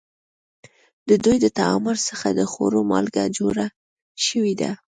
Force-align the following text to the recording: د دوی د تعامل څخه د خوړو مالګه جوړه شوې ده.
د 1.09 1.11
دوی 1.23 1.37
د 1.41 1.47
تعامل 1.59 1.97
څخه 2.09 2.27
د 2.31 2.41
خوړو 2.51 2.81
مالګه 2.91 3.23
جوړه 3.37 3.65
شوې 4.25 4.53
ده. 4.61 4.71